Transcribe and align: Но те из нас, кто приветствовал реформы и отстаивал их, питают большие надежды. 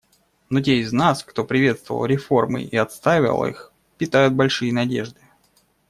Но 0.49 0.61
те 0.63 0.79
из 0.79 0.91
нас, 0.91 1.23
кто 1.23 1.45
приветствовал 1.45 2.05
реформы 2.05 2.63
и 2.63 2.75
отстаивал 2.75 3.45
их, 3.45 3.71
питают 3.99 4.33
большие 4.33 4.73
надежды. 4.73 5.21